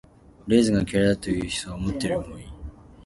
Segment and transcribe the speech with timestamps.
[0.47, 2.45] レーズンが嫌いだという人は思っているよりも多い。